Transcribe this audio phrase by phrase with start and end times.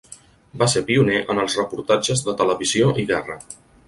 [0.61, 3.37] Va ser pioner en els reportatges de televisió i guerra.